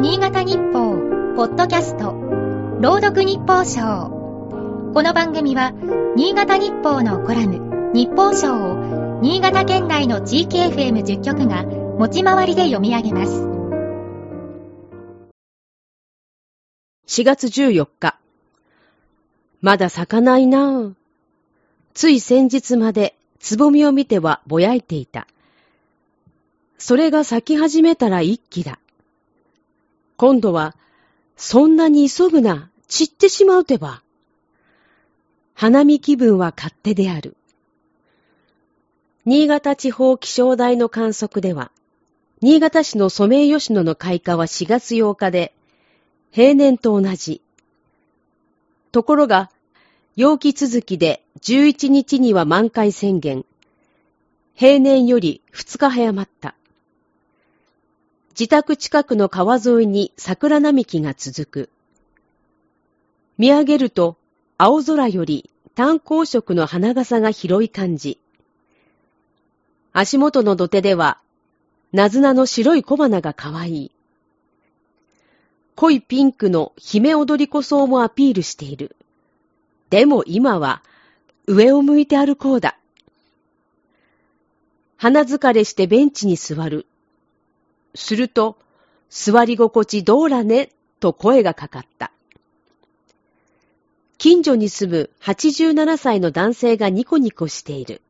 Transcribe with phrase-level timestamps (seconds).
[0.00, 0.96] 新潟日報、
[1.36, 2.14] ポッドキャスト、
[2.80, 4.08] 朗読日報賞。
[4.94, 5.72] この番組は、
[6.16, 13.42] 新潟日報のコラム、日報賞を、新潟県内の地域 FM10 局が、持ち回りで読み上げます。
[17.06, 18.18] 4月14日。
[19.60, 20.94] まだ咲かないなぁ。
[21.92, 25.26] つい先日まで、つぼみを見てはぼやいていた。
[26.78, 28.78] それが咲き始めたら一気だ。
[30.20, 30.76] 今度は、
[31.38, 34.02] そんなに急ぐな、散ってしまうてば。
[35.54, 37.38] 花見気分は勝手である。
[39.24, 41.70] 新潟地方気象台の観測では、
[42.42, 45.54] 新潟市のソメイヨシノの開花は4月8日で、
[46.32, 47.40] 平年と同じ。
[48.92, 49.50] ところが、
[50.16, 53.46] 陽気続きで11日には満開宣言。
[54.54, 56.56] 平年より2日早まった。
[58.30, 61.70] 自宅近くの川沿いに桜並木が続く。
[63.38, 64.16] 見上げると
[64.58, 68.18] 青空より炭鉱色の花笠が広い感じ。
[69.92, 71.18] 足元の土手では、
[71.92, 73.90] なずなの白い小花が可愛い。
[75.74, 78.94] 濃いピンクの姫踊り子草もアピールしている。
[79.88, 80.82] でも今は
[81.46, 82.76] 上を向いて歩こうだ。
[84.98, 86.86] 鼻疲れしてベンチに座る。
[87.94, 88.56] すると、
[89.08, 92.12] 座り心地どうらね、と声がかかった。
[94.18, 98.02] 近所に住む87歳の男性がニコニコしている。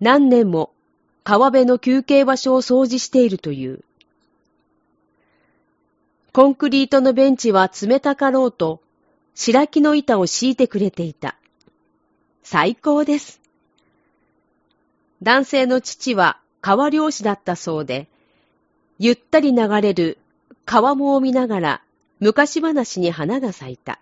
[0.00, 0.72] 何年も
[1.22, 3.84] 川辺の休憩場所を掃除しているという。
[6.32, 8.80] コンクリートのベンチは冷たかろうと、
[9.34, 11.36] 白木の板を敷いてくれていた。
[12.42, 13.40] 最高です。
[15.22, 18.06] 男性の父は川漁師だったそうで、
[18.98, 20.16] ゆったり流れる
[20.64, 21.82] 川面を見ながら
[22.20, 23.98] 昔話に花が咲いた。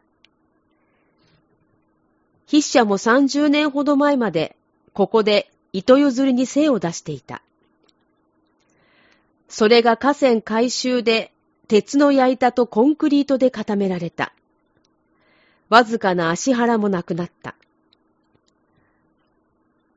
[2.47, 4.57] 筆者も30年ほど前まで
[4.93, 7.41] ここで糸譲りに精を出していた。
[9.49, 11.33] それが河川改修で
[11.67, 14.35] 鉄の矢板とコンクリートで固められた。
[15.71, 17.55] わずかな足腹もなくなった。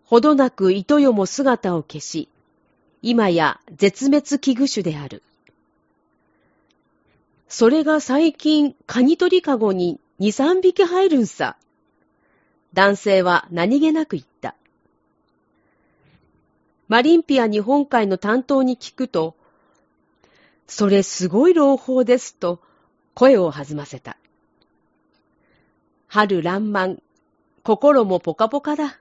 [0.06, 2.30] ほどなく糸よも姿を消し、
[3.06, 5.22] 今や絶滅危惧種である。
[7.50, 11.58] それが最近、カニ取りかごに2、3匹入るんさ。
[12.72, 14.56] 男性は何気なく言った。
[16.88, 19.36] マリンピア日本海の担当に聞くと、
[20.66, 22.62] それすごい朗報ですと
[23.16, 24.16] 声を弾ませた。
[26.08, 27.00] 春爛漫、
[27.64, 28.98] 心もポカポカだ。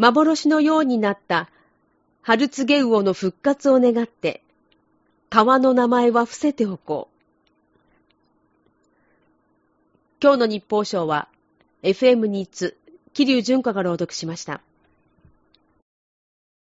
[0.00, 1.50] 幻のようになった
[2.22, 4.42] ハルツゲウオの復活を願って、
[5.28, 7.16] 川の名前は伏せておこう。
[10.22, 11.28] 今日の日報賞は、
[11.82, 12.78] FM ニーツ、
[13.12, 14.62] 桐生淳子が朗読しました。